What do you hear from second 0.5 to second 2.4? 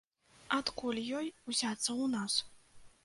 Адкуль ёй узяцца ў нас?